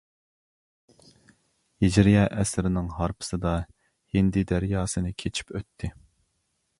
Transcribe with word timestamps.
ھىجرىيە 1.83 2.23
ئەسىرنىڭ 2.37 2.89
ھارپىسىدا 3.01 3.53
ھىندى 4.15 4.43
دەرياسىنى 4.53 5.13
كېچىپ 5.25 5.57
ئۆتتى. 5.61 5.93